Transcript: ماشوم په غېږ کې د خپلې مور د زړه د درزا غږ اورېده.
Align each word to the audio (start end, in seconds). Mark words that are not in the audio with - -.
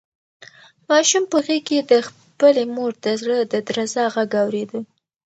ماشوم 0.89 1.23
په 1.31 1.37
غېږ 1.45 1.63
کې 1.67 1.79
د 1.91 1.93
خپلې 2.07 2.63
مور 2.75 2.91
د 3.03 3.05
زړه 3.21 3.37
د 3.51 3.53
درزا 3.67 4.05
غږ 4.15 4.31
اورېده. 4.43 4.79